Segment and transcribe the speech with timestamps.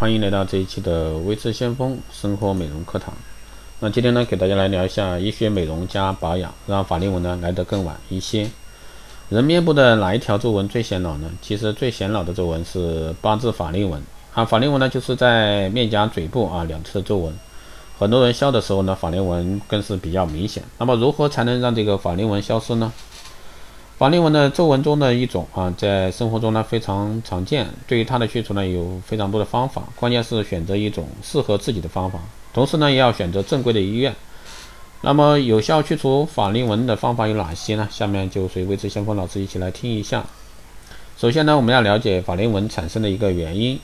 [0.00, 3.12] 欢迎来到这一期的微智先锋生活美容课堂。
[3.80, 8.48] 那今天呢，给大家来聊一下医学美容加保养，让法令纹呢来得更晚一些。
[9.28, 11.30] 人面部的哪一条皱纹最显老呢？
[11.42, 14.02] 其实最显老的皱纹是八字法令纹
[14.32, 14.42] 啊。
[14.42, 17.34] 法令纹呢，就是在面颊嘴部啊两侧皱纹。
[17.98, 20.62] 很多人笑的时候呢，法令纹更是比较明显。
[20.78, 22.90] 那么如何才能让这个法令纹消失呢？
[24.00, 27.66] 法令纹的皱纹中的一种啊，在生活中呢非常常见。
[27.86, 32.18] 对于它的去除呢，有非常多的方法，关键是选择一种适合自己的方法。
[32.54, 34.16] 同时呢，也要选择正规的医院。
[35.02, 37.86] 那么，有效去除法令纹的方法有哪些呢？
[37.90, 40.24] 下面就随微智先锋老师一起来听一下。
[41.18, 43.78] 首先呢，我们要了解法令纹产生的一个原因。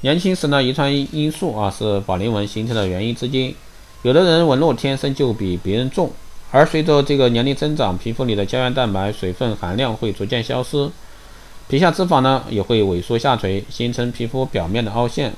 [0.00, 3.54] 年轻时呢，遗传因素啊是法令纹形成的原因之一。
[4.02, 6.10] 有的人纹路天生就比别人重。
[6.52, 10.90] 而随着这个年龄增长，皮肤里的胶原蛋白水分含量会逐渐消失，
[11.68, 15.32] 皮下脂肪呢也会萎缩下垂，形成皮肤表面的凹陷，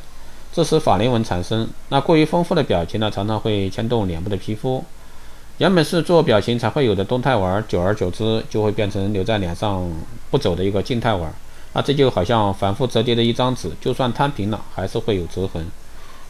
[0.55, 1.69] 致使法令纹产生。
[1.91, 4.83] 那过于丰富的表情呢，常常会牵动脸部的皮肤，
[5.59, 9.87] 原本是做表情才会有的动态纹，久而久之就会变成留在脸上
[10.31, 11.31] 不走的一个静态纹。
[11.75, 15.67] 那这就好像反复折叠的一张纸，就算摊平了，还是会有折痕。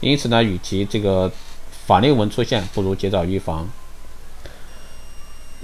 [0.01, 1.31] 因此呢，与其这个
[1.85, 3.65] 法令纹出现，不如及早预防。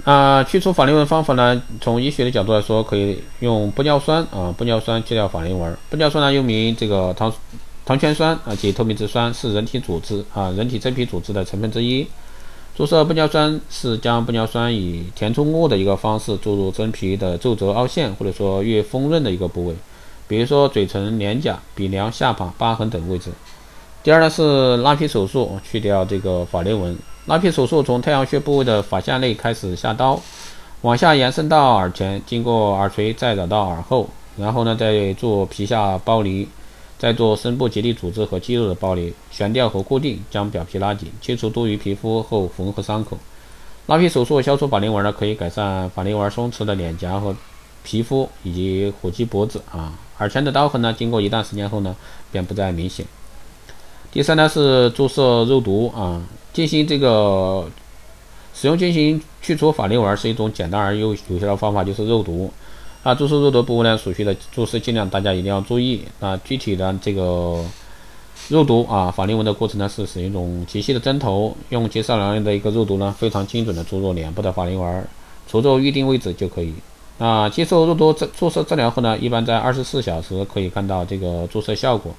[0.04, 1.62] 啊，去除法令纹方法呢？
[1.80, 5.72] 从医学的角度来说，可以用玻尿酸啊，玻尿酸去掉法令纹。
[5.90, 7.32] 玻尿酸呢，又名这个糖
[7.84, 12.06] 糖醛酸啊，及透明质酸，是人体组织啊，人体真皮组织的成分之一。
[12.76, 19.74] 注射玻尿酸是将玻尿酸以填充物的一个方式注入真皮的皱褶、凹陷或者说越丰润的一个部位，
[20.26, 23.30] 比如说嘴唇、脸颊、鼻梁、下巴、疤痕等位置。
[24.02, 26.96] 第二呢是拉皮手术，去掉这个法令纹。
[27.30, 30.20] 拉皮手术从太阳穴部位的发下内开始下刀，
[30.80, 36.48] 往下延伸到耳前，经过耳垂再找到耳后，然后呢再做皮下剥离，
[36.98, 43.16] 再做深部结缔组织和肌肉的剥离，悬吊和固定，将表皮拉紧，切除多余皮肤后缝合伤口。
[43.86, 47.36] 拉皮手术消除法令纹呢，可以改善法令纹松弛的脸颊和
[47.84, 49.92] 皮肤以及虎肌脖子啊。
[50.18, 51.94] 耳前的刀痕呢，经过一段时间后呢，
[52.32, 53.06] 便不再明显。
[54.12, 56.22] 第三呢是注射肉毒啊。
[56.52, 57.64] 进行这个
[58.52, 62.52] 使用进行去除法令纹是一种简单而又有效的方法，就是肉毒。
[63.04, 66.02] 啊，注射肉毒部位呢，所需的注射剂量大家一定要注意。
[66.18, 67.64] 啊，具体的这个
[68.48, 75.08] 肉毒啊，法令纹的过程呢，是使用一种极细的针头，用极少量的一个肉毒呢，非常精准的注入脸部的法令纹，
[75.48, 76.74] 除皱预定位置就可以。
[77.18, 82.12] 啊，接受肉毒注射治疗后呢，一般在二十四小时可以看到这个注射效果，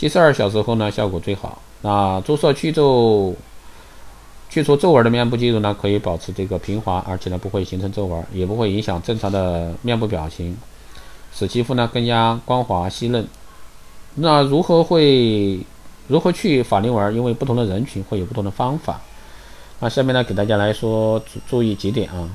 [0.00, 1.60] 七十二小时后呢，效果最好。
[1.82, 3.34] 那注射去皱。
[4.48, 10.56] 去除皱纹的面部肌肉呢，可以保持这个平滑，而且呢不会形成皱纹，也不会影响正常的面部表情，
[11.34, 13.28] 使肌肤呢更加光滑细嫩。
[14.14, 15.60] 那如何会
[16.08, 17.14] 如何去法令纹？
[17.14, 19.02] 因为不同的人群会有不同的方法。
[19.80, 22.28] 那下面呢给大家来说注注意几点啊。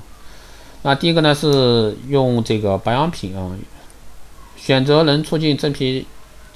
[0.83, 3.57] 那第一个呢是用这个保养品啊，
[4.55, 6.05] 选择能促进真皮。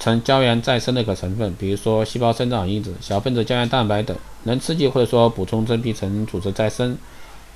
[0.00, 6.96] 呈胶原再生的一个成分，比如说细胞生长因子、小分子胶原蛋白等，能刺激或者说补充真皮层组织再生，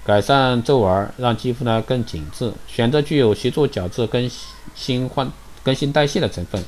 [0.05, 2.53] 改善皱纹，让肌肤呢更紧致。
[2.69, 4.31] 选择具有协助角质更
[4.75, 5.32] 新换
[5.62, 6.62] 更新代谢的成分，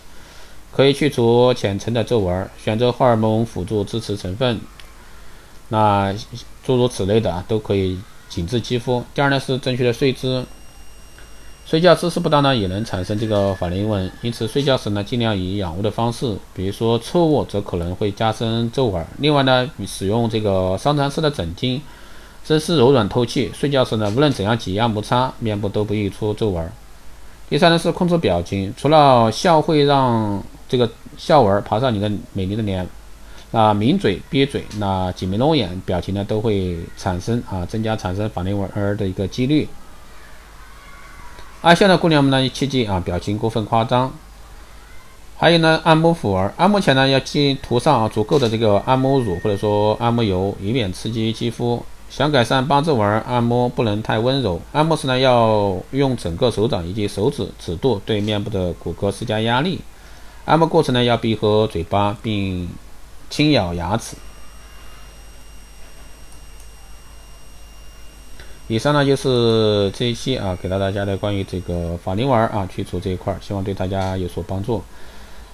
[0.72, 2.50] 可以去除浅层的皱纹。
[2.56, 4.58] 选择荷尔蒙辅助支持成分，
[5.68, 6.14] 那
[6.64, 8.00] 诸如此类的啊，都可以
[8.30, 9.04] 紧致肌肤。
[9.14, 10.46] 第二呢是正确的睡姿。
[11.68, 19.04] 睡觉姿势不当呢，也能产生这个法令纹，因此睡觉时呢，尽量以仰卧的方式，比如说侧卧，则可能会加深皱纹。
[19.18, 21.80] 另外呢，使用这个桑蚕丝的枕巾，
[22.44, 26.70] 真丝柔软透气，睡觉时呢，无论怎样挤压摩擦，面部都不易出皱纹。
[27.50, 30.88] 第三呢是控制表情，除了笑会让这个
[31.18, 32.86] 笑纹爬上你的美丽的脸，
[33.50, 39.66] 那，抿嘴、憋嘴，那挤眉弄眼，表情呢都会产生啊，增加产生法令纹儿的一个几率。
[41.66, 44.12] 爱笑的姑娘们呢，切记啊，表情过分夸张。
[45.36, 51.84] 还有呢，按摩抚纹，按摩前呢，要记涂上啊足够的这个按摩乳或者说按摩油，以免刺激肌肤。
[52.08, 54.60] 想改善八字纹，按摩不能太温柔。
[54.70, 59.80] 按摩时呢，要用整个手掌以及手指指肚对面部的骨骼施加压力。
[60.44, 62.68] 按摩过程呢，要闭合嘴巴并
[63.28, 64.16] 轻咬牙齿。
[68.68, 74.82] 以上呢就是这一期啊，给到大家的关于这个法令纹啊去除这一块，希望对大家有所帮助。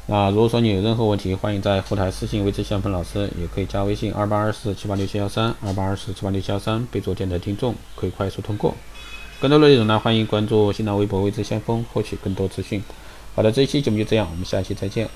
[0.06, 8.74] 那如果说你有任何问题，欢迎在后台私信维持相锋老师，也可以加微信二八二四七八六七幺三二八二四七八六七幺三，备注电台听众，可以快速通过。
[9.40, 12.82] 更多内容呢，欢迎关注新浪微博未知先锋，获取更多资讯。
[13.34, 15.08] 好的，这一期节目就这样，我们下期再见。